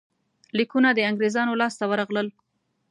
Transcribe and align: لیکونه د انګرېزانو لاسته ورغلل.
لیکونه 0.57 0.89
د 0.93 0.99
انګرېزانو 1.09 1.59
لاسته 1.61 1.83
ورغلل. 1.87 2.27